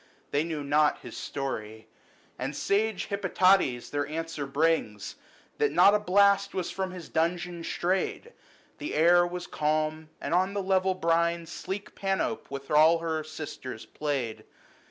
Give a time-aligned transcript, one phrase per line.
[0.31, 1.85] They knew not of his story;
[2.39, 5.13] And sage Hippotades their answer brings,
[5.59, 8.33] That not a blast was from his dungeon strayed:
[8.79, 13.85] The air was calm, and on the level brine Sleek Panopd with all her sisters
[13.85, 14.43] played.